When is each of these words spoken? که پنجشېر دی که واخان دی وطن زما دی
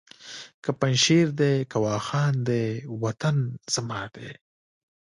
که 0.63 0.69
پنجشېر 0.79 1.27
دی 1.39 1.53
که 1.71 1.77
واخان 1.85 2.35
دی 2.47 2.65
وطن 3.03 3.37
زما 3.73 4.01
دی 4.13 4.29